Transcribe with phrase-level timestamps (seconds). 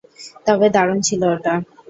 [0.47, 1.53] তবে দারুণ ছিলো ওটা।